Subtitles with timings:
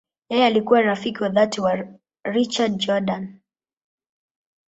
[0.29, 1.87] Yeye alikuwa rafiki wa dhati wa
[2.23, 3.39] Richard Jordan.